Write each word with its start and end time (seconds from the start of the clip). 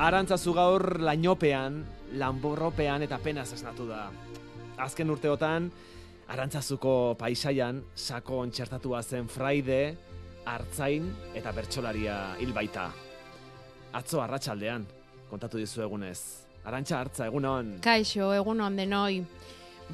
Arantzazu 0.00 0.54
gaur 0.56 0.82
lainopean, 1.04 1.74
lanborropean 2.16 3.02
eta 3.04 3.18
penaz 3.20 3.50
esnatu 3.52 3.84
da. 3.84 4.06
Azken 4.80 5.12
urteotan, 5.12 5.66
Arantzazuko 6.32 7.18
paisaian, 7.20 7.82
sako 7.92 8.38
ontxertatua 8.46 9.02
zen 9.02 9.28
fraide, 9.28 9.80
hartzain 10.48 11.10
eta 11.36 11.52
bertsolaria 11.52 12.16
hil 12.40 12.54
baita. 12.56 12.86
Atzo 13.92 14.22
arratsaldean 14.24 14.86
kontatu 15.28 15.60
dizu 15.60 15.84
egunez. 15.84 16.46
Arantxa 16.64 17.02
hartza, 17.02 17.26
egunon. 17.28 17.74
Kaixo, 17.84 18.32
egunon 18.32 18.80
denoi. 18.80 19.20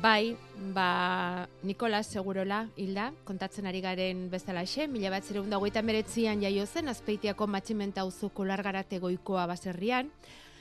Bai, 0.03 0.37
ba, 0.75 1.49
Nikolas 1.63 2.07
Segurola 2.07 2.69
hilda, 2.77 3.13
kontatzen 3.25 3.67
ari 3.67 3.81
garen 3.81 4.27
bezalaxe, 4.29 4.85
mila 4.93 5.09
bat 5.11 5.25
zire 5.25 5.41
hundagoita 5.41 5.81
meretzian 5.83 6.43
jaio 6.45 6.67
zen, 6.67 6.91
azpeitiako 6.93 7.47
matximenta 7.49 8.05
uzuko 8.05 8.45
largarate 8.45 8.99
goikoa 9.01 9.47
baserrian, 9.49 10.11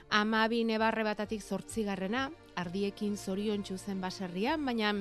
ama 0.09 0.47
bi 0.47 0.63
nebarre 0.63 1.03
batatik 1.03 1.43
zortzigarrena, 1.43 2.29
ardiekin 2.55 3.17
zorion 3.17 3.63
zen 3.65 3.99
baserrian, 3.99 4.65
baina 4.65 4.93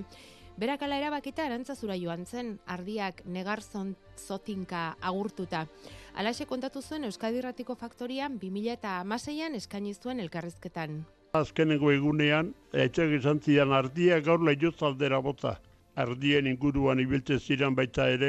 berak 0.58 0.82
ala 0.82 0.98
erabakita 0.98 1.46
arantzazura 1.46 1.94
joan 1.96 2.26
zen, 2.26 2.58
ardiak 2.66 3.24
negar 3.24 3.62
zotinka 3.62 4.96
agurtuta. 5.00 5.66
Alaxe 6.14 6.46
kontatu 6.46 6.82
zuen 6.82 7.04
Euskadi 7.04 7.40
Ratiko 7.40 7.76
Faktorian 7.76 8.38
2000 8.38 8.72
eta 8.72 9.00
amaseian 9.00 9.54
eskaini 9.54 9.94
zuen 9.94 10.20
elkarrizketan. 10.20 11.04
Azkenengo 11.34 11.88
egunean, 11.90 12.52
etxak 12.82 13.12
izan 13.16 13.40
zidan 13.42 13.72
ardia 13.74 14.20
gaur 14.26 14.42
lehioz 14.48 14.76
aldera 14.88 15.18
bota. 15.22 15.56
Ardien 16.02 16.46
inguruan 16.46 17.00
ibiltzen 17.02 17.40
ziren 17.40 17.74
baita 17.78 18.04
ere 18.16 18.28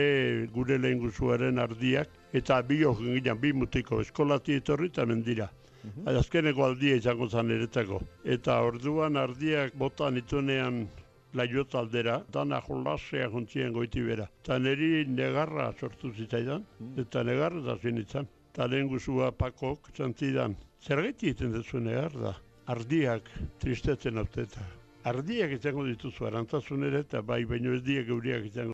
gure 0.55 0.77
lehen 0.81 1.03
guzuaren 1.03 1.61
ardiak. 1.61 2.09
Eta 2.39 2.57
bi 2.69 2.79
ginen, 3.01 3.37
bi 3.43 3.51
mutiko 3.53 3.99
eskolati 4.01 4.57
etorri 4.61 4.89
eta 4.93 5.05
mendira. 5.05 5.49
Mm 5.83 6.17
Azkeneko 6.21 6.65
aldia 6.65 6.95
izango 6.95 7.27
zan 7.29 7.51
eretako. 7.51 7.99
Eta 8.23 8.55
orduan 8.69 9.17
ardiak 9.17 9.77
bota 9.77 10.09
nitunean 10.09 10.87
lehioz 11.33 11.75
aldera, 11.75 12.23
dana 12.33 12.61
jolasea 12.67 13.29
juntzien 13.29 13.73
goiti 13.73 14.01
bera. 14.01 14.25
Eta 14.41 14.57
niri 14.57 15.05
negarra 15.05 15.71
sortu 15.79 16.11
zitzaidan, 16.11 16.65
mhm. 16.79 17.05
eta 17.05 17.23
negarra 17.23 17.61
da 17.69 17.77
zinitzen. 17.77 18.25
Eta 18.53 18.65
lehen 18.65 18.87
guzua 18.87 19.31
pakok 19.31 19.93
zantzidan. 19.95 20.57
Zer 20.81 21.03
gaitu 21.05 21.27
egiten 21.27 21.53
dezu 21.53 21.79
negar 21.79 22.17
da? 22.25 22.35
Ardiak 22.67 23.29
tristetzen 23.61 24.17
auteta. 24.17 24.63
Ardiak 25.05 25.51
izango 25.59 25.85
dituzu 25.85 26.25
arantzazun 26.25 26.87
ere 26.87 27.03
eta 27.05 27.21
bai 27.21 27.43
baino 27.45 27.75
ez 27.75 27.83
diak 27.85 28.09
euriak 28.09 28.47
izango. 28.49 28.73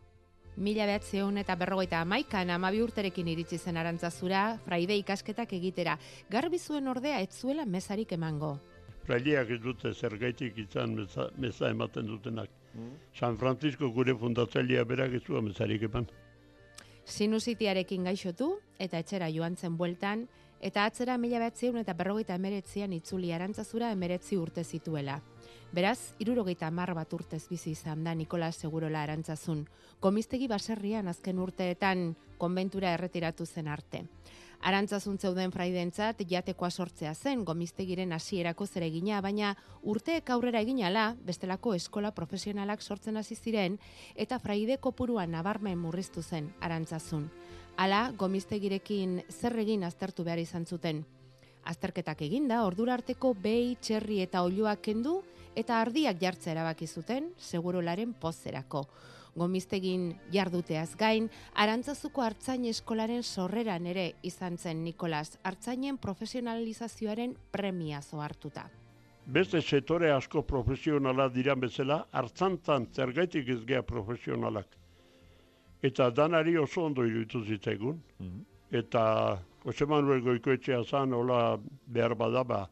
Mila 0.62 0.86
behatzeun 0.86 1.40
eta 1.40 1.56
berrogeita 1.56 2.02
amaikan 2.04 2.50
amabi 2.52 2.82
urterekin 2.84 3.28
iritsi 3.32 3.58
zen 3.58 3.78
arantzazura, 3.78 4.60
fraide 4.66 4.96
ikasketak 5.00 5.54
egitera. 5.58 5.98
Garbi 6.30 6.60
zuen 6.60 6.88
ordea 6.88 7.22
ez 7.22 7.32
zuela 7.32 7.66
mezarik 7.66 8.12
emango. 8.12 8.58
Fraideak 9.08 9.50
ez 9.56 9.62
dute 9.64 9.94
zer 9.94 10.18
gaitik 10.20 10.58
izan 10.62 10.96
meza, 10.96 11.30
meza 11.38 11.70
ematen 11.70 12.08
dutenak. 12.08 12.50
Mm. 12.76 12.92
San 13.14 13.38
Francisco 13.38 13.90
gure 13.92 14.16
fundatzailea 14.16 14.84
berak 14.86 15.16
ez 15.18 15.24
zuen 15.24 15.48
mezarik 15.48 15.88
eman. 15.88 16.08
Sinusitiarekin 17.06 18.06
gaixotu 18.08 18.54
eta 18.80 19.00
etxera 19.00 19.32
joan 19.34 19.58
zen 19.58 19.78
bueltan, 19.78 20.28
eta 20.62 20.86
atzera 20.86 21.18
mila 21.18 21.40
behatzeun 21.42 21.82
eta 21.82 21.96
berrogeita 21.98 22.38
emeretzean 22.38 22.94
itzuli 22.94 23.34
arantzazura 23.34 23.92
emeretzi 23.92 24.38
urte 24.38 24.64
zituela. 24.64 25.20
Beraz, 25.74 26.14
irurogeita 26.20 26.70
mar 26.72 26.94
bat 26.94 27.14
urtez 27.14 27.48
bizi 27.50 27.72
izan 27.72 28.04
da 28.04 28.14
Nikola 28.14 28.52
Segurola 28.52 29.02
arantzazun, 29.02 29.66
komistegi 30.00 30.48
baserrian 30.52 31.08
azken 31.08 31.40
urteetan 31.40 32.12
konbentura 32.38 32.94
erretiratu 32.94 33.46
zen 33.46 33.68
arte. 33.68 34.04
Arantzazun 34.62 35.18
zeuden 35.18 35.50
fraidentzat 35.52 36.20
jatekoa 36.30 36.70
sortzea 36.70 37.16
zen 37.16 37.46
gomistegiren 37.46 38.14
hasierako 38.14 38.68
zeregina, 38.68 39.22
baina 39.22 39.56
urteek 39.82 40.30
aurrera 40.30 40.62
eginala, 40.62 41.16
bestelako 41.26 41.74
eskola 41.74 42.12
profesionalak 42.12 42.82
sortzen 42.82 43.18
hasi 43.18 43.36
ziren 43.36 43.80
eta 44.16 44.38
fraide 44.40 44.78
kopuruan 44.78 45.32
nabarmen 45.32 45.80
murriztu 45.80 46.22
zen 46.22 46.54
arantzazun. 46.62 47.30
Hala, 47.78 48.12
gomiztegirekin 48.18 49.22
zer 49.30 49.58
egin 49.64 49.84
aztertu 49.84 50.24
behar 50.24 50.40
izan 50.40 50.66
zuten. 50.66 51.04
Azterketak 51.64 52.22
eginda, 52.26 52.64
ordura 52.66 52.94
arteko 52.98 53.34
behi, 53.34 53.76
txerri 53.82 54.22
eta 54.22 54.42
olioak 54.44 54.82
kendu 54.82 55.22
eta 55.56 55.82
ardiak 55.82 56.20
jartza 56.22 56.52
erabaki 56.52 56.88
zuten, 56.88 57.32
segurolaren 57.38 58.14
pozerako. 58.14 58.86
Gomiztegin 59.36 60.10
jarduteaz 60.34 60.96
gain, 61.00 61.30
arantzazuko 61.56 62.24
hartzain 62.26 62.66
eskolaren 62.68 63.24
sorreran 63.24 63.86
ere 63.88 64.14
izan 64.28 64.58
zen 64.58 64.84
Nikolas, 64.84 65.38
hartzainen 65.44 65.98
profesionalizazioaren 65.98 67.38
premia 67.52 68.02
hartuta. 68.20 68.70
Beste 69.26 69.62
setore 69.62 70.12
asko 70.12 70.42
profesionala 70.42 71.30
diran 71.30 71.60
bezala, 71.60 72.06
hartzantan 72.12 72.88
zergaitik 72.94 73.48
ez 73.50 73.64
gea 73.66 73.82
profesionalak. 73.82 74.81
Eta 75.84 76.10
danari 76.10 76.58
oso 76.58 76.86
ondo 76.86 77.06
iruditu 77.06 77.44
zitzaigun. 77.46 78.02
Mm 78.20 78.48
Eta 78.72 79.38
Jose 79.66 79.86
Manuel 79.86 80.22
Goikoetxea 80.24 80.84
zan, 80.84 81.12
hola 81.14 81.60
behar 81.88 82.14
badaba, 82.16 82.70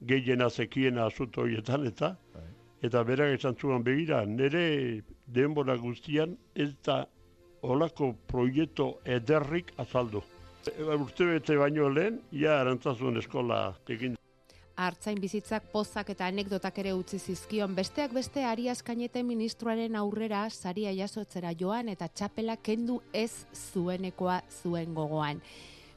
gehiena 0.00 0.48
zekiena 0.48 1.04
azuto 1.06 1.42
horietan, 1.42 1.84
eta 1.86 2.16
bai. 2.34 2.46
eta 2.82 3.02
berak 3.04 3.34
esan 3.38 3.54
zuen 3.60 3.84
begira, 3.84 4.24
nire 4.24 5.02
denbora 5.26 5.76
guztian 5.76 6.36
ez 6.54 6.72
da 6.86 7.04
holako 7.60 8.14
proiektu 8.26 8.94
ederrik 9.04 9.72
azaldu. 9.76 10.22
Urte 10.98 11.26
bete 11.26 11.56
baino 11.56 11.88
lehen, 11.88 12.18
ja 12.32 12.60
arantzazuen 12.60 13.16
eskola 13.16 13.74
egin 13.88 14.16
hartzain 14.76 15.20
bizitzak 15.20 15.70
pozak 15.72 16.10
eta 16.12 16.26
anekdotak 16.28 16.78
ere 16.82 16.92
utzi 16.94 17.18
zizkion 17.18 17.74
besteak 17.74 18.12
beste 18.12 18.44
Arias 18.44 18.82
Kainete 18.84 19.22
ministroaren 19.24 19.96
aurrera 19.96 20.44
saria 20.50 20.92
jasotzera 20.92 21.54
joan 21.58 21.88
eta 21.88 22.08
txapela 22.08 22.56
kendu 22.56 23.00
ez 23.12 23.46
zuenekoa 23.54 24.42
zuen 24.62 24.92
gogoan. 24.94 25.40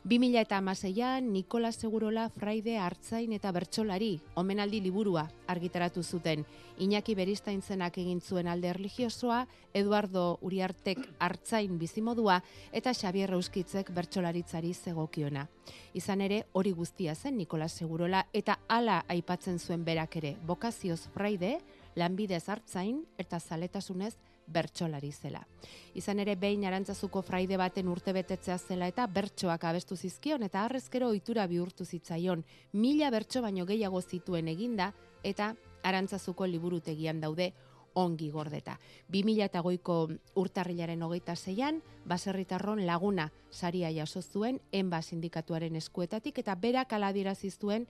2000 0.06 0.40
eta 0.40 0.58
amaseian, 0.58 1.34
Nikola 1.34 1.74
Segurola 1.74 2.30
fraide 2.30 2.78
hartzain 2.80 3.34
eta 3.36 3.52
bertsolari, 3.52 4.14
omenaldi 4.40 4.80
liburua 4.80 5.26
argitaratu 5.52 6.04
zuten. 6.04 6.46
Iñaki 6.80 7.16
Beristain 7.20 7.62
zenak 7.62 7.98
egin 8.00 8.22
zuen 8.22 8.48
alde 8.48 8.72
religiosoa, 8.74 9.42
Eduardo 9.74 10.40
Uriartek 10.42 11.04
hartzain 11.20 11.76
bizimodua 11.80 12.40
eta 12.72 12.94
Xavier 12.94 13.34
Euskitzek 13.36 13.92
bertsolaritzari 13.92 14.74
zegokiona. 14.74 15.50
Izan 15.94 16.22
ere, 16.22 16.46
hori 16.54 16.72
guztia 16.72 17.14
zen 17.16 17.38
Nikola 17.38 17.68
Segurola 17.68 18.26
eta 18.34 18.60
hala 18.70 19.04
aipatzen 19.10 19.60
zuen 19.60 19.84
berak 19.84 20.16
ere, 20.16 20.38
bokazioz 20.48 21.10
fraide, 21.14 21.58
lanbidez 21.96 22.48
hartzain 22.48 23.04
eta 23.18 23.40
zaletasunez 23.40 24.16
bertsolari 24.50 25.12
zela. 25.12 25.42
Izan 25.94 26.20
ere 26.20 26.36
behin 26.36 26.66
arantzazuko 26.66 27.22
fraide 27.22 27.58
baten 27.58 27.88
urte 27.88 28.14
betetzea 28.14 28.58
zela 28.58 28.88
eta 28.88 29.08
bertsoak 29.08 29.63
abestu 29.63 29.96
zizkion 29.96 30.44
eta 30.44 30.66
harrezkero 30.66 31.10
ohitura 31.10 31.48
bihurtu 31.48 31.86
zitzaion. 31.86 32.44
Mila 32.74 33.10
bertso 33.10 33.42
baino 33.42 33.66
gehiago 33.66 34.01
zituen 34.01 34.48
eginda 34.48 34.94
eta 35.24 35.54
arantzazuko 35.84 36.48
liburutegian 36.48 37.19
daude 37.22 37.54
ongi 37.94 38.30
gordeta. 38.30 38.78
2000 39.12 39.46
eta 39.46 39.62
goiko 39.66 40.00
urtarrilaren 40.36 41.01
hogeita 41.04 41.36
zeian, 41.36 41.81
baserritarron 42.06 42.86
laguna 42.86 43.31
saria 43.51 43.92
jaso 43.92 44.22
zuen 44.22 44.62
enba 44.72 45.01
sindikatuaren 45.01 45.75
eskuetatik 45.75 46.40
eta 46.40 46.56
berak 46.56 46.94
aladiraziztuen 46.94 47.88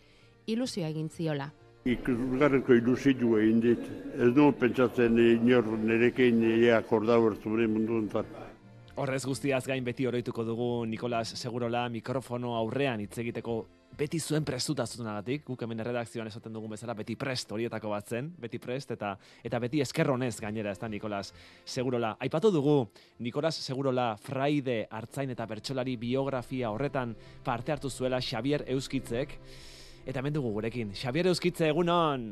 ilusioa 0.47 0.87
egin 0.89 1.09
ziola 1.09 1.51
ikusgarreko 1.85 2.75
ilusitu 2.75 3.37
egin 3.39 3.61
dit. 3.63 3.89
Ez 4.19 4.33
du 4.35 4.51
pentsatzen 4.59 5.17
inor 5.17 5.67
nerekein 5.79 6.43
ea 6.51 6.81
kordau 6.83 7.21
ertzure 7.31 7.67
mundu 7.67 8.01
enten. 8.03 8.37
Horrez 8.99 9.23
guztiaz 9.23 9.63
gain 9.67 9.83
beti 9.83 10.07
oroituko 10.07 10.43
dugu 10.43 10.69
Nikolas 10.85 11.29
Segurola 11.39 11.87
mikrofono 11.89 12.55
aurrean 12.57 12.99
hitz 12.99 13.17
egiteko 13.21 13.61
beti 13.99 14.19
zuen 14.19 14.45
prestuta 14.45 14.85
zutenagatik, 14.87 15.45
guk 15.47 15.63
hemen 15.63 15.79
redakzioan 15.83 16.27
esaten 16.27 16.53
dugun 16.53 16.71
bezala 16.75 16.93
beti 16.95 17.15
prest 17.19 17.51
horietako 17.51 17.91
bat 17.91 18.07
zen, 18.07 18.29
beti 18.39 18.59
prest 18.59 18.91
eta 18.95 19.15
eta 19.43 19.59
beti 19.59 19.81
eskerronez 19.83 20.35
gainera 20.39 20.71
ez 20.71 20.79
da 20.79 20.87
Nikolas 20.91 21.33
Segurola. 21.65 22.15
Aipatu 22.19 22.51
dugu 22.51 22.77
Nikolas 23.19 23.55
Segurola 23.55 24.13
fraide 24.17 24.85
hartzain 24.91 25.31
eta 25.31 25.47
bertsolari 25.47 25.97
biografia 25.97 26.71
horretan 26.71 27.15
parte 27.43 27.71
hartu 27.71 27.89
zuela 27.89 28.21
Xavier 28.21 28.65
Euskitzek, 28.67 29.39
Eta 30.07 30.19
hemen 30.19 30.33
dugu 30.33 30.51
gurekin. 30.55 30.93
Xabier 30.95 31.27
Euskitze, 31.27 31.67
egunon! 31.69 32.29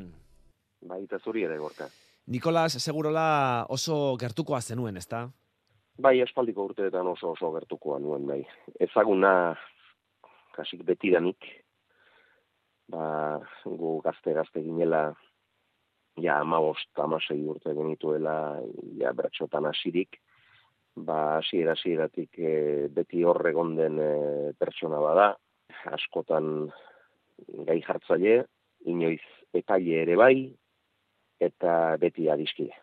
Bai, 0.88 1.02
eta 1.04 1.18
zuri 1.18 1.44
ere 1.44 1.58
gorka. 1.58 1.88
Nikolas, 2.28 2.76
segurola 2.80 3.66
oso 3.72 4.16
gertukoa 4.20 4.60
zenuen, 4.60 4.96
ezta? 5.00 5.26
Bai, 5.98 6.18
espaldiko 6.22 6.68
urteetan 6.68 7.06
oso 7.10 7.32
oso 7.34 7.50
gertukoa 7.54 7.98
nuen, 7.98 8.26
bai. 8.28 8.42
Ezaguna, 8.80 9.32
kasik 10.54 10.84
betidanik, 10.86 11.48
ba, 12.92 13.40
gu 13.64 13.96
gazte-gazte 14.04 14.62
ginela, 14.62 15.02
ja, 16.22 16.38
amabost, 16.38 16.90
amasei 16.98 17.40
urte 17.46 17.74
genituela, 17.74 18.36
ja, 19.00 19.12
beratxotan 19.16 19.66
asirik, 19.70 20.20
ba, 20.96 21.38
asiera, 21.38 21.74
asieratik 21.78 22.38
e, 22.38 22.52
beti 22.94 23.24
horregon 23.26 23.74
den 23.78 23.98
e, 24.02 24.12
pertsona 24.58 25.00
bada, 25.02 25.32
askotan 25.94 26.68
gai 27.68 27.80
jartzaile, 27.86 28.42
inoiz 28.86 29.22
epaile 29.54 30.02
ere 30.02 30.16
bai, 30.16 30.36
eta 31.40 31.96
beti 32.00 32.28
adiskide. 32.30 32.74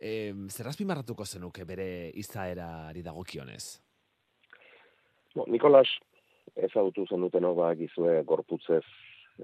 E, 0.00 0.32
zer 0.48 0.70
marratuko 0.88 1.24
zenuke 1.24 1.64
bere 1.68 2.10
izaerari 2.16 3.02
dagokionez? 3.04 3.80
Bo, 5.34 5.44
Nikolas, 5.46 5.88
ezagutu 6.56 7.04
zen 7.06 7.20
duten 7.20 7.44
hau 7.44 7.54
gizue 7.76 8.22
gorputzez 8.24 8.84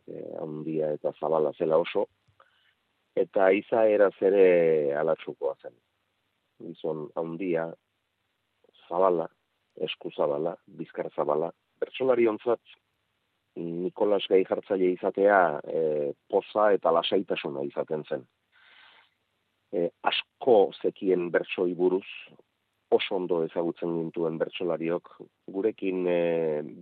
e, 0.07 0.23
handia 0.41 0.93
eta 0.97 1.13
zabala 1.21 1.53
zela 1.59 1.77
oso, 1.77 2.07
eta 3.15 3.51
izaera 3.53 4.09
zere 4.19 4.95
alatsukoa 4.97 5.55
zen. 5.63 5.77
Gizon 6.65 7.11
handia, 7.17 7.69
zabala, 8.89 9.29
esku 9.77 10.11
zabala, 10.17 10.57
bizkar 10.67 11.11
zabala, 11.15 11.53
bertsolari 11.81 12.27
ontzat, 12.33 12.61
Nikolas 13.57 14.25
gai 14.29 14.43
jartzaile 14.45 14.93
izatea 14.93 15.39
e, 15.65 15.83
poza 16.29 16.71
eta 16.77 16.93
lasaitasuna 16.93 17.65
izaten 17.65 18.05
zen. 18.05 18.27
E, 19.73 19.89
asko 20.05 20.59
zekien 20.83 21.31
bertsoi 21.33 21.73
buruz, 21.75 22.07
oso 22.91 23.17
ondo 23.17 23.43
ezagutzen 23.45 23.97
gintuen 23.97 24.39
bertsolariok, 24.39 25.11
gurekin 25.53 26.07
e, 26.07 26.21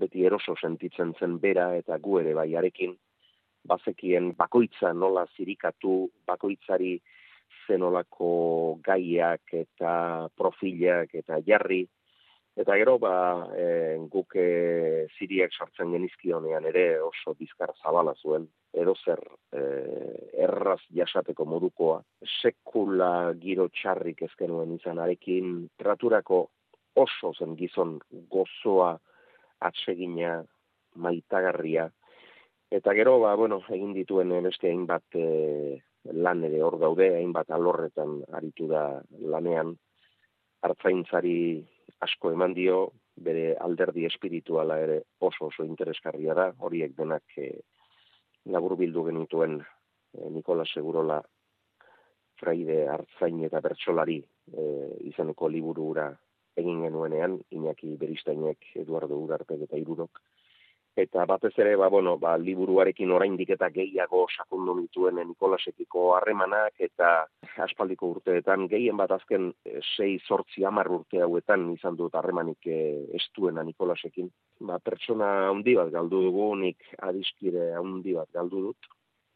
beti 0.03 0.27
eroso 0.27 0.57
sentitzen 0.61 1.15
zen 1.19 1.39
bera 1.41 1.71
eta 1.79 1.99
gu 1.99 2.19
ere 2.21 2.35
baiarekin, 2.37 2.97
bazekien 3.65 4.33
bakoitza 4.37 4.93
nola 4.93 5.25
zirikatu, 5.37 5.95
bakoitzari 6.27 6.99
zenolako 7.67 8.79
gaiak 8.85 9.55
eta 9.63 9.95
profilak 10.37 11.15
eta 11.15 11.41
jarri, 11.47 11.85
Eta 12.55 12.77
gero, 12.79 13.01
ba, 13.03 13.15
e, 13.59 13.97
guk 14.11 14.37
e, 14.39 15.09
ziriak 15.19 15.57
sartzen 15.59 15.91
genizkionean 15.91 16.69
ere 16.71 17.01
oso 17.03 17.35
bizkar 17.35 17.73
zabala 17.83 18.15
zuen, 18.23 18.47
edo 18.71 18.95
zer 18.95 19.19
e, 19.51 19.63
erraz 20.47 20.79
jasateko 20.95 21.49
modukoa, 21.51 21.99
sekula 22.43 23.33
giro 23.43 23.67
txarrik 23.75 24.23
ezkenuen 24.29 24.77
izan 24.77 25.03
arekin, 25.03 25.67
traturako 25.83 26.45
oso 26.95 27.33
zen 27.35 27.59
gizon 27.59 27.99
gozoa, 28.31 28.93
atsegina, 29.67 30.39
maitagarria, 30.95 31.89
eta 32.71 32.95
gero, 32.95 33.19
ba, 33.19 33.35
bueno, 33.35 33.65
egin 33.67 33.99
dituen 33.99 34.31
beste 34.47 34.71
hainbat 34.71 35.19
e, 35.19 35.81
lan 36.13 36.47
ere 36.47 36.63
hor 36.63 36.79
daude, 36.79 37.17
hainbat 37.19 37.51
alorretan 37.51 38.21
aritu 38.31 38.71
da 38.71 38.87
lanean, 39.35 39.75
hartzaintzari 40.63 41.65
asko 42.03 42.33
eman 42.35 42.55
dio, 42.55 42.91
bere 43.15 43.55
alderdi 43.67 44.05
espirituala 44.09 44.81
ere 44.83 45.03
oso 45.21 45.49
oso 45.51 45.65
interesgarria 45.65 46.35
da, 46.35 46.49
horiek 46.59 46.97
denak 46.99 47.39
e, 47.39 47.51
labur 48.51 48.77
bildu 48.77 49.05
genituen 49.07 49.61
e, 49.61 50.29
Nikola 50.35 50.67
Segurola 50.67 51.21
fraide 52.41 52.85
hartzain 52.91 53.45
eta 53.47 53.61
bertsolari 53.63 54.19
e, 54.19 54.65
izeneko 55.11 55.49
liburura 55.49 56.11
egin 56.59 56.83
genuenean, 56.83 57.39
Iñaki 57.51 57.97
Beristainek, 57.99 58.71
Eduardo 58.83 59.19
Urarpeg 59.19 59.65
eta 59.67 59.79
Irurok, 59.79 60.21
eta 60.97 61.25
batez 61.27 61.53
ere 61.59 61.75
ba 61.77 61.89
bueno 61.91 62.17
ba 62.19 62.37
liburuarekin 62.39 63.11
oraindik 63.11 63.51
eta 63.57 63.69
gehiago 63.75 64.27
sakondu 64.37 64.77
dituen 64.81 65.19
Nikolasekiko 65.29 66.15
harremanak 66.17 66.79
eta 66.79 67.27
aspaldiko 67.67 68.11
urteetan 68.15 68.69
gehien 68.71 68.97
bat 68.97 69.11
azken 69.11 69.53
6 69.97 70.31
8 70.39 70.59
10 70.63 70.95
urte 70.99 71.23
hauetan 71.23 71.71
izan 71.75 71.97
dut 71.97 72.15
harremanik 72.15 72.67
eh, 72.67 73.07
estuena 73.21 73.65
Nikolasekin 73.67 74.31
ba 74.61 74.79
pertsona 74.79 75.31
handi 75.51 75.75
bat 75.75 75.91
galdu 75.91 76.23
dugu 76.29 76.51
nik 76.57 76.79
adiskide 76.99 77.73
handi 77.79 78.15
bat 78.15 78.31
galdu 78.33 78.69
dut. 78.69 78.93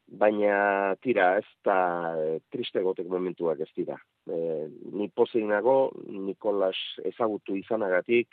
Baina 0.08 0.94
tira 1.04 1.34
ez 1.36 1.48
da 1.64 2.14
e, 2.16 2.38
triste 2.48 2.80
gotek 2.80 3.10
momentuak 3.12 3.60
ez 3.60 3.68
dira. 3.76 3.98
E, 4.24 4.68
ni 4.96 5.08
pozeinago 5.12 5.90
Nikolas 6.08 6.78
ezagutu 7.10 7.56
izanagatik 7.58 8.28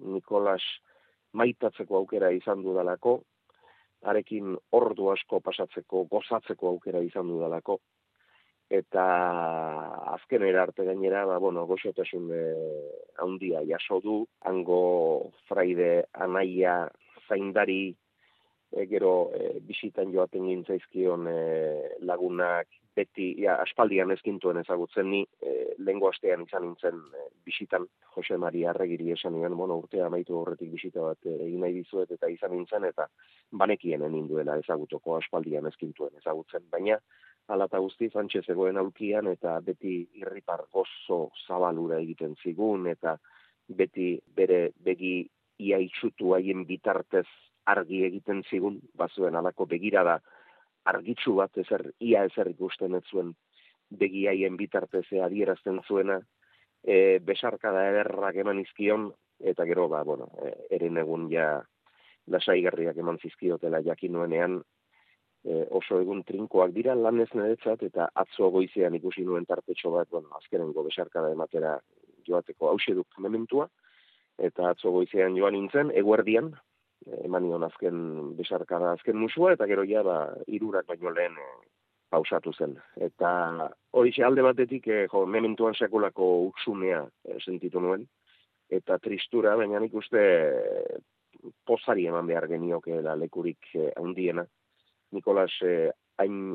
Nikolas 0.00 0.64
maitatzeko 1.32 1.96
aukera 2.02 2.30
izan 2.34 2.62
dudalako, 2.62 3.20
arekin 4.02 4.56
ordu 4.78 5.10
asko 5.12 5.40
pasatzeko, 5.40 6.06
gozatzeko 6.10 6.72
aukera 6.74 7.02
izan 7.06 7.28
dudalako, 7.30 7.78
eta 8.72 9.04
azken 10.14 10.44
arte 10.56 10.84
gainera, 10.84 11.24
ba, 11.28 11.38
bueno, 11.38 11.66
goxotasun 11.68 12.30
e, 12.32 12.42
handia 13.20 13.60
jaso 13.68 14.00
du, 14.00 14.16
hango 14.48 15.32
fraide 15.48 16.06
anaia 16.12 16.88
zaindari, 17.28 17.94
e, 18.72 18.86
gero 18.88 19.30
e, 19.36 19.58
bisitan 19.68 20.12
joaten 20.14 20.48
gintzaizkion 20.48 21.28
e, 21.28 21.40
lagunak, 22.08 22.68
beti 22.96 23.32
ja, 23.40 23.56
aspaldian 23.62 24.10
ezkintuen 24.14 24.60
ezagutzen 24.60 25.08
ni 25.10 25.22
e, 25.40 25.52
lengo 25.78 26.10
astean 26.10 26.44
izan 26.44 26.66
nintzen 26.66 26.98
e, 27.16 27.26
bisitan 27.46 27.86
Jose 28.14 28.36
Maria 28.36 28.70
Arregiri 28.70 29.12
esan 29.14 29.34
nian, 29.36 29.56
bueno, 29.56 29.78
urtea 29.80 30.06
amaitu 30.06 30.36
horretik 30.38 30.70
bisita 30.74 31.04
bat 31.06 31.18
e, 31.24 31.36
egin 31.46 31.64
nahi 31.64 31.78
dizuet 31.80 32.12
eta 32.12 32.28
izan 32.28 32.52
nintzen 32.56 32.84
eta 32.88 33.08
banekien 33.62 34.04
duela 34.28 34.58
ezagutoko 34.60 35.16
aspaldian 35.16 35.66
ezkintuen 35.72 36.20
ezagutzen, 36.20 36.68
baina 36.70 36.98
ala 37.48 37.66
eta 37.70 37.78
guzti 37.82 38.08
Sánchez 38.10 38.44
egoen 38.54 38.76
aulkian 38.78 39.26
eta 39.32 39.58
beti 39.60 39.94
irripar 40.20 40.66
gozo 40.72 41.30
zabalura 41.46 41.98
egiten 41.98 42.36
zigun 42.42 42.86
eta 42.86 43.16
beti 43.68 44.20
bere 44.36 44.70
begi 44.76 45.14
ia 45.58 45.78
itxutu 45.78 46.34
haien 46.34 46.66
bitartez 46.66 47.26
argi 47.64 48.04
egiten 48.04 48.42
zigun, 48.50 48.80
bazuen 48.98 49.36
alako 49.38 49.66
begirada 49.66 50.20
argitsu 50.84 51.36
bat 51.38 51.58
ezer, 51.58 51.88
ia 52.00 52.24
ezer 52.28 52.50
ikusten 52.50 52.94
ez 52.98 53.04
zuen 53.10 53.34
begiaien 53.90 54.56
bitartez 54.56 55.06
adierazten 55.24 55.80
zuena, 55.86 56.20
e, 56.82 57.18
besarkada 57.24 57.84
ederrak 57.90 58.38
eman 58.42 58.60
izkion, 58.62 59.10
eta 59.52 59.66
gero, 59.68 59.88
ba, 59.88 60.02
bueno, 60.04 60.30
e, 60.42 60.52
eren 60.78 60.98
egun 61.02 61.28
ja 61.30 61.62
lasaigarriak 62.30 62.98
eman 63.02 63.18
zizkiotela 63.22 63.82
jakin 63.84 64.16
nuenean, 64.16 64.60
e, 65.44 65.62
oso 65.70 66.00
egun 66.00 66.22
trinkoak 66.24 66.74
dira 66.74 66.94
lan 66.98 67.20
ez 67.20 67.30
niretzat, 67.34 67.82
eta 67.90 68.08
atzo 68.24 68.50
goizean 68.54 68.94
ikusi 68.98 69.26
nuen 69.26 69.46
tartetxo 69.46 69.94
bat, 69.94 70.10
bueno, 70.10 70.30
azkenengo 70.38 70.84
besarkada 70.88 71.32
ematera 71.34 71.78
joateko 72.26 72.70
hauseduk 72.70 73.18
mementua, 73.18 73.68
eta 74.38 74.70
atzo 74.72 74.92
goizean 74.94 75.36
joan 75.36 75.54
nintzen, 75.58 75.90
eguerdian, 75.98 76.52
eman 77.24 77.46
nion 77.46 77.64
azken 77.66 77.98
besarkada 78.38 78.92
azken 78.96 79.18
musua, 79.18 79.52
eta 79.56 79.66
gero 79.70 79.84
ja, 79.88 80.02
ba, 80.06 80.18
irurak 80.46 80.86
baino 80.88 81.12
lehen 81.14 81.38
e, 81.38 81.48
pausatu 82.12 82.52
zen. 82.52 82.76
Eta 82.96 83.30
hori 83.98 84.12
alde 84.22 84.44
batetik, 84.46 84.88
e, 84.88 85.06
jo, 85.12 85.24
mementuan 85.26 85.74
sekulako 85.78 86.28
utsunea 86.48 87.02
e, 87.24 87.38
sentitu 87.40 87.80
nuen, 87.80 88.06
eta 88.72 88.98
tristura, 88.98 89.56
baina 89.56 89.80
nik 89.80 89.94
uste 89.94 90.22
e, 90.22 90.98
pozari 91.66 92.06
eman 92.10 92.28
behar 92.28 92.48
genioke 92.50 93.02
da 93.04 93.16
lekurik 93.18 93.72
e, 93.74 93.90
handiena. 93.96 94.46
E, 95.12 95.72
hain 96.22 96.54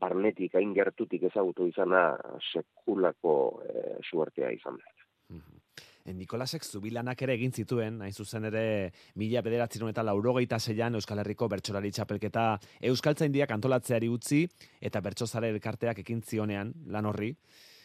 barnetik, 0.00 0.54
hain 0.56 0.72
gertutik 0.76 1.22
ezagutu 1.30 1.68
izana 1.68 2.06
sekulako 2.52 3.36
e, 3.64 3.84
suertea 4.02 4.50
izan 4.52 4.80
da. 4.80 4.94
Nikolasek 6.12 6.66
zubilanak 6.68 7.22
ere 7.24 7.32
egin 7.38 7.52
zituen, 7.56 8.02
hain 8.04 8.12
zuzen 8.12 8.44
ere 8.44 8.90
mila 9.16 9.40
bederatzen 9.40 9.88
eta 9.88 10.02
laurogeita 10.04 10.58
zeian 10.58 10.94
Euskal 10.98 11.22
Herriko 11.22 11.48
bertsolari 11.48 11.90
txapelketa 11.90 12.58
Euskaltza 12.90 13.24
Indiak 13.24 13.54
antolatzeari 13.56 14.10
utzi 14.12 14.42
eta 14.82 15.00
bertsozare 15.00 15.48
elkarteak 15.48 16.02
ekin 16.02 16.20
zionean 16.20 16.74
lan 16.92 17.08
horri. 17.08 17.30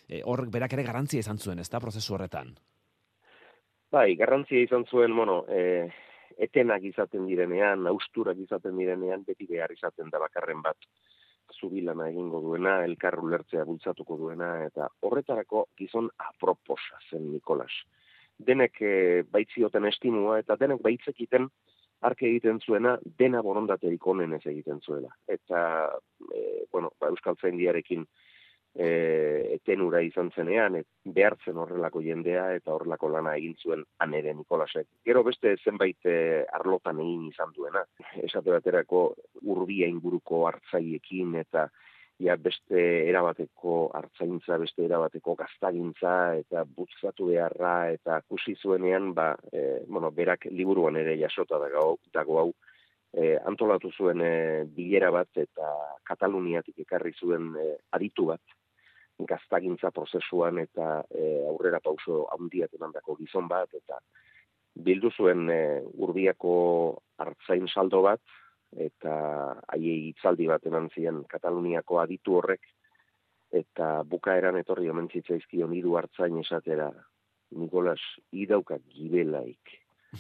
E, 0.09 0.19
hor 0.25 0.43
berak 0.51 0.75
ere 0.75 0.83
garantzia 0.83 1.23
izan 1.23 1.39
zuen, 1.39 1.59
ez 1.59 1.69
da, 1.69 1.79
prozesu 1.79 2.17
horretan? 2.17 2.51
Bai, 3.89 4.15
garrantzia 4.19 4.65
izan 4.67 4.83
zuen, 4.83 5.15
mono, 5.15 5.45
e, 5.47 5.88
etenak 6.38 6.83
izaten 6.91 7.23
direnean, 7.25 7.88
austurak 7.88 8.38
izaten 8.43 8.75
direnean, 8.75 9.23
beti 9.23 9.47
behar 9.47 9.71
izaten 9.71 10.11
da 10.11 10.19
bakarren 10.19 10.59
bat 10.65 10.91
zubilana 11.55 12.09
egingo 12.11 12.43
duena, 12.43 12.83
elkarru 12.83 13.31
lertzea 13.31 13.63
bultzatuko 13.65 14.17
duena, 14.17 14.51
eta 14.67 14.89
horretarako 15.07 15.69
gizon 15.79 16.11
aproposa 16.27 16.99
zen 17.09 17.31
Nikolas 17.31 17.71
denek 18.39 18.81
e, 18.81 18.93
baitzioten 19.31 19.86
estimua 19.91 20.39
eta 20.39 20.55
denek 20.60 20.81
baitzekiten 20.84 21.50
arke 22.01 22.27
egiten 22.29 22.60
zuena 22.63 22.96
dena 23.19 23.41
borondaterik 23.43 24.08
onen 24.08 24.34
ez 24.38 24.46
egiten 24.48 24.79
zuela. 24.79 25.12
Eta, 25.27 25.62
e, 26.31 26.65
bueno, 26.72 26.93
ba, 27.00 27.10
Euskal 27.12 27.36
Zaindiarekin 27.41 28.05
e, 28.75 28.88
etenura 29.58 30.01
izan 30.05 30.31
zenean, 30.31 30.79
et, 30.79 30.88
behartzen 31.03 31.60
horrelako 31.60 32.01
jendea 32.05 32.46
eta 32.55 32.74
horrelako 32.75 33.12
lana 33.15 33.36
egin 33.39 33.55
zuen 33.60 33.84
anere 34.05 34.34
Nikolasek. 34.38 34.88
Gero 35.05 35.24
beste 35.27 35.55
zenbait 35.63 36.08
e, 36.08 36.46
arlotan 36.60 37.01
egin 37.03 37.27
izan 37.34 37.51
duena. 37.55 37.84
Esate 38.24 38.55
baterako 38.55 39.03
urbia 39.43 39.89
inguruko 39.91 40.46
hartzaiekin 40.48 41.36
eta 41.43 41.67
ja 42.19 42.35
beste 42.35 42.81
erabateko 43.07 43.89
hartzaintza, 43.95 44.57
beste 44.59 44.83
erabateko 44.85 45.35
gaztagintza 45.39 46.15
eta 46.41 46.65
butzatu 46.67 47.29
beharra 47.31 47.91
eta 47.93 48.19
kusi 48.27 48.55
zuenean, 48.59 49.13
ba, 49.15 49.31
e, 49.53 49.85
bueno, 49.88 50.11
berak 50.11 50.49
liburuan 50.51 50.99
ere 50.99 51.15
jasota 51.21 51.59
dago, 51.61 51.95
dago 52.13 52.39
hau, 52.41 52.49
e, 53.13 53.38
antolatu 53.51 53.91
zuen 53.95 54.21
e, 54.21 54.33
bilera 54.75 55.11
bat 55.15 55.31
eta 55.39 55.71
Kataluniatik 56.09 56.83
ekarri 56.83 57.13
zuen 57.15 57.53
e, 57.55 57.69
aditu 57.95 58.27
bat, 58.33 58.43
gaztagintza 59.19 59.91
prozesuan 59.95 60.59
eta 60.59 61.03
e, 61.11 61.45
aurrera 61.47 61.79
pauso 61.83 62.25
handiak 62.35 62.75
emandako 62.75 63.15
gizon 63.19 63.47
bat, 63.47 63.71
eta 63.73 63.99
bildu 64.75 65.11
zuen 65.15 65.47
e, 65.51 65.61
urbiako 66.03 66.53
hartzain 67.19 67.67
saldo 67.67 68.03
bat, 68.03 68.21
eta 68.77 69.13
haiei 69.73 70.09
hitzaldi 70.09 70.47
bat 70.47 70.65
eman 70.69 70.89
ziren 70.93 71.23
Kataluniako 71.29 71.99
aditu 71.99 72.38
horrek, 72.38 72.61
eta 73.51 74.03
bukaeran 74.05 74.59
etorri 74.59 74.89
omen 74.89 75.09
zitzaizkion 75.09 75.73
hiru 75.73 75.95
hartzain 75.97 76.38
esatera 76.41 76.91
Nikolas 77.57 78.01
idauka 78.31 78.77
gibelaik. 78.93 79.73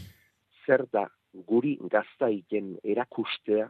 Zer 0.65 0.85
da 0.91 1.05
guri 1.51 1.75
gaztaiken 1.91 2.77
erakustea 2.83 3.69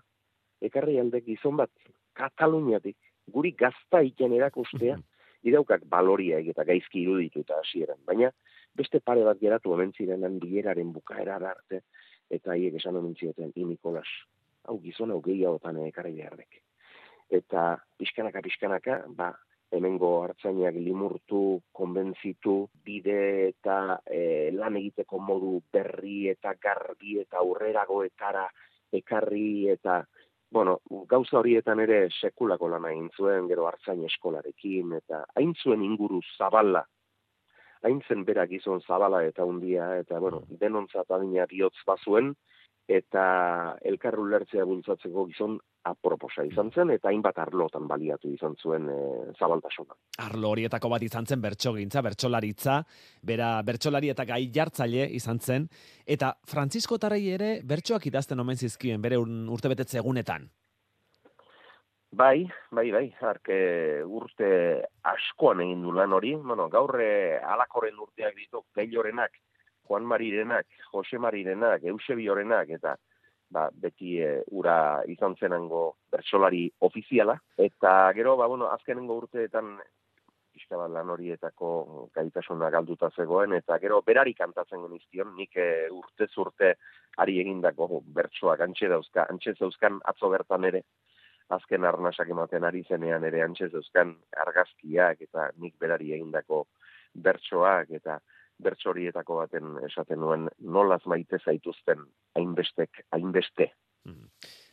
ekarri 0.63 0.99
aldek 0.99 1.25
gizon 1.25 1.59
bat 1.59 1.71
Kataluniatik 2.15 2.97
guri 3.31 3.51
gaztaiken 3.51 4.33
erakustea 4.39 4.97
idaukak 5.49 5.83
baloriak 5.91 6.47
eta 6.53 6.63
gaizki 6.63 7.03
iruditu 7.03 7.43
eta 7.43 7.59
hasieran. 7.59 7.99
Baina 8.07 8.31
beste 8.75 9.03
pare 9.03 9.23
bat 9.27 9.39
geratu 9.39 9.75
omen 9.75 9.91
zirenan 9.91 10.39
bileraren 10.39 10.91
bukaera 10.95 11.35
arte 11.35 11.83
eta 12.29 12.55
haiek 12.55 12.79
esan 12.79 12.95
omen 12.95 13.15
zioten 13.19 13.51
i 13.55 13.65
Nikolas 13.65 14.07
hau 14.67 14.79
gizon 14.83 15.11
hau 15.11 15.21
gehiagotan 15.21 15.79
ekarri 15.85 16.15
beharrek. 16.17 16.59
Eta 17.29 17.77
pixkanaka 17.97 18.41
pixkanaka 18.41 19.03
ba 19.07 19.31
hemengo 19.71 20.09
hartzainak 20.23 20.77
limurtu, 20.81 21.61
konbentzitu, 21.71 22.55
bide 22.85 23.49
eta 23.49 23.99
e, 24.05 24.49
lan 24.55 24.79
egiteko 24.79 25.19
modu 25.21 25.59
berri 25.73 26.27
eta 26.31 26.55
garbi 26.61 27.19
eta 27.21 27.37
aurreragoetara 27.43 28.47
ekarri 29.01 29.69
eta 29.69 30.01
bueno, 30.49 30.79
gauza 31.05 31.37
horietan 31.37 31.79
ere 31.83 32.07
sekulako 32.09 32.71
lan 32.73 32.87
egin 32.89 33.11
zuen, 33.13 33.45
gero 33.51 33.67
hartzain 33.69 34.01
eskolarekin 34.07 34.95
eta 34.97 35.21
hain 35.37 35.53
zuen 35.61 35.83
inguru 35.85 36.23
zabala 36.37 36.81
hain 37.83 38.01
zen 38.07 38.25
berak 38.27 38.49
gizon 38.51 38.81
zabala 38.81 39.21
eta 39.25 39.45
undia, 39.47 39.93
eta, 40.01 40.19
bueno, 40.19 40.43
denontzat 40.61 41.11
adina 41.15 41.45
bihotz 41.49 41.77
bazuen, 41.87 42.33
eta 42.89 43.23
elkarru 43.85 44.23
lertzea 44.31 44.63
bultzatzeko 44.65 45.27
gizon 45.29 45.59
aproposa 45.85 46.43
izan 46.47 46.71
zen, 46.73 46.89
eta 46.95 47.11
hainbat 47.11 47.37
arlotan 47.37 47.85
baliatu 47.87 48.31
izan 48.33 48.55
zuen 48.57 48.89
e, 48.89 48.99
zabaltasuna. 49.37 49.93
Arlo 50.25 50.53
horietako 50.55 50.89
bat 50.89 51.05
izan 51.05 51.29
zen 51.29 51.41
bertxogintza, 51.43 52.01
bertxolaritza, 52.05 52.79
bera 53.31 53.51
bertxolari 53.65 54.09
eta 54.09 54.25
gai 54.25 54.41
jartzaile 54.55 55.05
izan 55.19 55.39
zen, 55.39 55.67
eta 56.05 56.33
Francisco 56.49 56.97
Tarrei 56.97 57.27
ere 57.35 57.51
bertsoak 57.63 58.09
idazten 58.09 58.41
omen 58.41 58.57
zizkien, 58.57 59.01
bere 59.01 59.21
urtebetetze 59.21 60.01
egunetan. 60.01 60.49
Bai, 62.09 62.41
bai, 62.73 62.87
bai, 62.89 63.05
arke 63.21 63.55
urte 64.01 64.47
askoan 65.05 65.61
egin 65.61 65.83
du 65.85 65.93
lan 65.93 66.15
hori, 66.17 66.33
bueno, 66.41 66.65
gaurre 66.73 67.37
alakoren 67.37 68.01
urteak 68.01 68.33
ditu, 68.33 68.63
gehiorenak, 68.73 69.37
Juan 69.89 70.05
Marirenak, 70.05 70.67
Jose 70.91 71.17
Marirenak, 71.17 71.83
Eusebiorenak, 71.89 72.69
eta 72.77 72.93
ba, 73.49 73.69
beti 73.73 74.19
e, 74.21 74.43
ura 74.53 75.01
izan 75.09 75.33
zenango 75.35 75.95
bertsolari 76.13 76.67
ofiziala. 76.85 77.35
Eta 77.57 78.13
gero, 78.13 78.37
ba, 78.37 78.47
bueno, 78.47 78.69
azkenengo 78.69 79.17
urteetan 79.23 79.79
pixka 80.53 80.77
bat 80.77 80.91
lan 80.93 81.09
horietako 81.09 82.09
gaitasuna 82.13 82.69
galduta 82.69 83.09
zegoen, 83.15 83.55
eta 83.57 83.79
gero 83.81 84.01
berari 84.05 84.35
kantatzen 84.37 84.85
genizkion, 84.85 85.33
nik 85.37 85.57
e, 85.57 85.69
urte 85.89 86.27
zurte 86.29 86.75
ari 87.17 87.39
egindako 87.41 88.03
bertsoak 88.15 88.61
antxe 88.67 88.89
dauzka, 88.91 89.25
antxe 89.33 89.55
zauzkan 89.57 90.01
atzo 90.13 90.29
bertan 90.29 90.69
ere, 90.69 90.83
azken 91.49 91.85
arnasak 91.89 92.29
ematen 92.29 92.67
ari 92.67 92.83
zenean 92.85 93.25
ere 93.25 93.41
antxe 93.41 93.71
zauzkan 93.71 94.13
argazkiak, 94.45 95.25
eta 95.29 95.49
nik 95.57 95.79
berari 95.81 96.13
egindako 96.19 96.67
bertsoak, 97.15 97.89
eta 97.97 98.19
bertsorietako 98.63 99.39
baten 99.41 99.77
esaten 99.87 100.19
nuen 100.19 100.47
nolaz 100.59 101.01
maite 101.07 101.39
zaituzten 101.39 102.03
hainbestek 102.35 103.03
hainbeste. 103.15 103.71
Mm. 104.05 104.27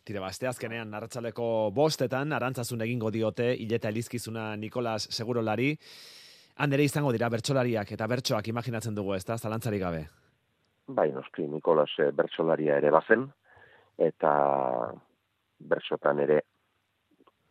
Tire, 0.07 0.21
baste 0.23 0.47
azkenean, 0.47 0.91
narratxaleko 0.95 1.73
bostetan, 1.75 2.31
arantzazun 2.33 2.85
egingo 2.85 3.11
diote, 3.11 3.49
hileta 3.59 3.91
elizkizuna 3.91 4.53
Nikolas 4.57 5.09
Segurolari, 5.11 5.73
handere 6.63 6.87
izango 6.87 7.11
dira 7.13 7.29
bertsolariak 7.33 7.91
eta 7.97 8.07
bertsoak 8.07 8.53
imaginatzen 8.53 8.95
dugu 8.95 9.17
ez 9.17 9.25
da, 9.27 9.39
zalantzarik 9.39 9.83
gabe? 9.83 10.05
Bai, 10.87 11.11
noski, 11.11 11.49
Nikolas 11.51 11.91
eh, 11.99 12.13
bertsolaria 12.15 12.79
ere 12.79 12.93
bazen, 12.95 13.27
eta 13.99 14.33
bertsotan 15.59 16.23
ere 16.23 16.41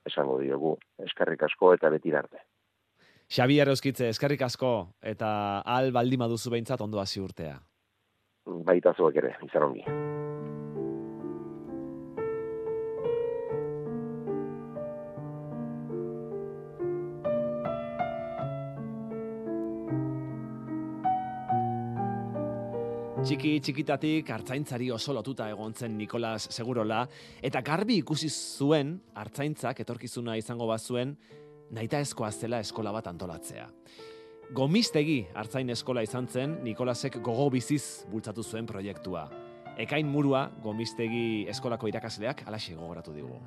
esango 0.08 0.40
diogu, 0.40 0.76
eskarrik 1.04 1.44
asko 1.44 1.74
eta 1.76 1.90
beti 1.92 2.14
arte. 2.16 2.40
Xabi 3.36 3.58
Euskitze, 3.60 4.08
eskerrik 4.14 4.46
asko, 4.46 4.96
eta 5.04 5.60
al 5.68 5.90
baldi 5.92 6.16
maduzu 6.16 6.54
behintzat 6.54 6.80
ondo 6.80 7.02
hasi 7.02 7.20
urtea. 7.20 7.58
Baita 8.48 8.94
zuek 8.96 9.18
ere, 9.20 9.34
izan 9.44 9.66
ongi. 9.68 9.84
Txiki 23.26 23.56
txikitatik 23.60 24.32
hartzaintzari 24.32 24.94
oso 24.96 25.12
lotuta 25.12 25.50
egontzen 25.52 25.98
Nikolas 25.98 26.46
Segurola, 26.56 27.04
eta 27.44 27.60
garbi 27.66 27.98
ikusi 28.00 28.30
zuen 28.32 29.02
hartzaintzak 29.18 29.82
etorkizuna 29.84 30.38
izango 30.40 30.72
bazuen, 30.72 31.18
naita 31.72 32.00
eskoa 32.00 32.32
zela 32.32 32.60
eskola 32.60 32.92
bat 32.92 33.08
antolatzea. 33.08 33.68
Gomistegi 34.54 35.24
hartzain 35.34 35.70
eskola 35.74 36.04
izan 36.06 36.28
zen, 36.28 36.60
Nikolasek 36.64 37.18
gogo 37.26 37.50
biziz 37.50 38.06
bultzatu 38.12 38.44
zuen 38.44 38.66
proiektua. 38.70 39.26
Ekain 39.82 40.08
murua, 40.08 40.46
gomistegi 40.64 41.46
eskolako 41.52 41.90
irakasleak, 41.90 42.46
alaxe 42.48 42.76
gogoratu 42.76 43.14
digu. 43.16 43.40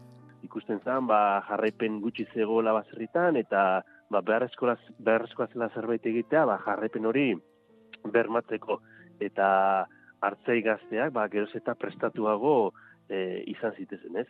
Ikusten 0.44 0.80
zen, 0.84 1.06
ba, 1.06 1.44
jarraipen 1.48 2.00
gutxi 2.02 2.26
zegoela 2.34 2.74
bazerritan, 2.76 3.38
eta 3.40 3.84
ba, 4.10 4.20
behar, 4.20 4.48
eskola, 4.48 4.74
behar 4.98 5.24
eskola 5.28 5.48
zela 5.52 5.70
zerbait 5.74 6.04
egitea, 6.06 6.44
ba, 6.50 6.58
jarraipen 6.66 7.06
hori 7.06 7.30
bermatzeko. 8.12 8.80
Eta 9.22 9.48
hartzei 10.20 10.60
gazteak, 10.66 11.14
ba, 11.14 11.28
geroz 11.32 11.54
eta 11.56 11.74
prestatuago 11.78 12.72
e, 13.08 13.44
izan 13.54 13.74
zitezen, 13.78 14.18
ez? 14.18 14.26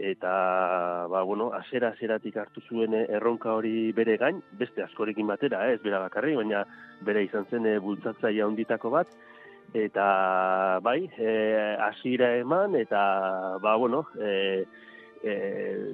Eta 0.00 1.06
ba 1.10 1.22
bueno, 1.22 1.50
asera 1.52 1.90
aseratik 1.92 2.36
hartu 2.40 2.62
zuen 2.68 2.94
eh, 2.94 3.06
erronka 3.16 3.52
hori 3.52 3.92
bere 3.92 4.16
gain, 4.16 4.40
beste 4.58 4.82
askorekin 4.82 5.28
batera, 5.28 5.66
eh, 5.68 5.74
ez 5.76 5.82
bera 5.82 6.00
bakarri, 6.00 6.34
baina 6.36 6.64
bere 7.04 7.24
izan 7.24 7.46
zen 7.50 7.66
e, 7.66 7.78
bultzatzaia 7.78 8.46
honditako 8.46 8.90
bat 8.96 9.12
eta 9.76 10.80
bai, 10.82 11.04
eh 11.18 11.76
hasiera 11.78 12.32
eman 12.38 12.74
eta 12.74 13.58
ba 13.62 13.76
bueno, 13.76 14.06
e, 14.18 14.64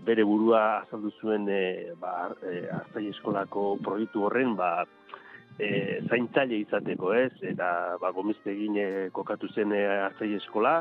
bere 0.06 0.24
burua 0.24 0.82
azaldu 0.84 1.10
zuen 1.20 1.48
e, 1.50 1.92
ba 2.00 2.30
hartzai 2.30 3.08
eskolako 3.10 3.76
proiektu 3.82 4.22
horren 4.24 4.54
ba 4.56 4.86
e, 5.58 6.00
zaintzaile 6.08 6.62
izateko, 6.62 7.12
ez? 7.14 7.32
Eta 7.42 7.98
ba 8.00 8.12
gomiztegin 8.12 8.78
e, 8.78 8.88
kokatu 9.12 9.50
zen 9.52 9.72
e, 9.72 9.82
hartzai 10.06 10.32
eskola 10.38 10.78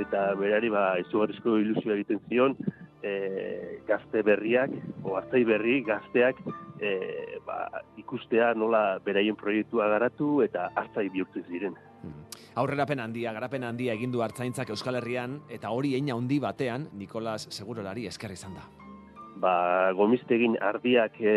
eta 0.00 0.32
berari 0.38 0.70
ba 0.72 0.96
izugarrizko 1.02 1.58
ilusio 1.60 1.94
egiten 1.94 2.20
zion 2.28 2.56
e, 3.02 3.80
gazte 3.86 4.22
berriak 4.22 4.70
o 5.04 5.16
hartzai 5.18 5.42
berri 5.44 5.80
gazteak 5.86 6.38
e, 6.80 6.92
ba, 7.46 7.66
ikustea 8.00 8.52
nola 8.54 8.98
beraien 9.04 9.36
proiektua 9.36 9.88
garatu 9.92 10.40
eta 10.42 10.70
hartzai 10.74 11.08
bihurtzen 11.12 11.44
ziren. 11.48 11.76
Hmm. 12.02 12.24
Aurrerapen 12.62 13.00
handia, 13.00 13.32
garapen 13.32 13.64
handia 13.64 13.94
egin 13.96 14.12
du 14.12 14.22
hartzaintzak 14.22 14.70
Euskal 14.74 14.98
Herrian 15.00 15.40
eta 15.50 15.70
hori 15.70 15.94
eina 15.98 16.16
handi 16.16 16.38
batean 16.42 16.88
Nikolas 16.98 17.46
Segurolari 17.50 18.06
esker 18.10 18.34
izan 18.34 18.58
da. 18.58 18.66
Ba, 19.42 19.54
gomistegin 19.98 20.58
ardiak 20.60 21.16
e, 21.20 21.36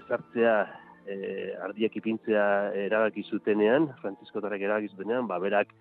ezartzea 0.00 0.56
e, 1.06 1.16
ardiak 1.64 1.96
ipintzea 1.96 2.44
erabaki 2.86 3.24
zutenean, 3.24 3.88
Francisco 4.02 4.42
Tarek 4.44 4.62
erabaki 4.68 4.92
zutenean, 4.92 5.26
ba, 5.30 5.40
berak 5.42 5.72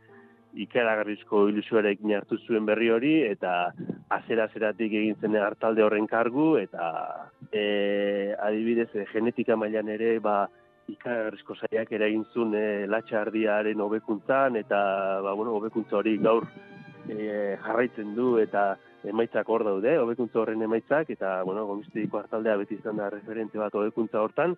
ikaragarrizko 0.53 1.47
ilusioarekin 1.49 2.15
hartu 2.17 2.37
zuen 2.47 2.65
berri 2.65 2.89
hori 2.89 3.13
eta 3.27 3.71
azera 4.09 4.47
zeratik 4.53 4.93
egin 5.01 5.15
zen 5.21 5.35
hartalde 5.37 5.83
horren 5.83 6.07
kargu 6.07 6.57
eta 6.57 7.29
e, 7.51 8.33
adibidez 8.39 8.89
e, 8.95 9.05
genetika 9.11 9.55
mailan 9.55 9.89
ere 9.89 10.17
ba 10.19 10.47
ikaragarrizko 10.89 11.55
saiak 11.55 11.91
eragin 11.93 12.25
zuen 12.33 12.55
e, 12.57 12.87
latxardiaren 12.87 13.81
hobekuntzan 13.85 14.57
eta 14.57 14.81
ba 15.21 15.33
bueno 15.33 15.53
hobekuntza 15.59 15.97
hori 16.01 16.17
gaur 16.17 16.47
e, 17.07 17.57
jarraitzen 17.61 18.15
du 18.15 18.37
eta 18.41 18.75
emaitzak 19.07 19.47
hor 19.47 19.63
daude, 19.63 19.95
hobekuntza 20.01 20.41
horren 20.41 20.61
emaitzak 20.65 21.09
eta 21.15 21.41
bueno, 21.47 21.65
gomistiko 21.69 22.19
hartaldea 22.19 22.57
beti 22.59 22.75
izan 22.79 22.99
da 22.99 23.09
referente 23.13 23.59
bat 23.61 23.75
hobekuntza 23.75 24.21
hortan 24.21 24.57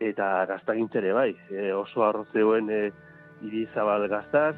eta 0.00 0.46
gaztagintzere 0.48 1.12
bai, 1.12 1.30
e, 1.50 1.72
oso 1.72 2.04
arrozeoen 2.04 2.70
e, 2.72 2.82
irizabal 3.44 4.08
gaztaz, 4.08 4.56